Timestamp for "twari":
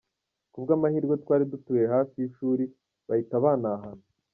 1.23-1.43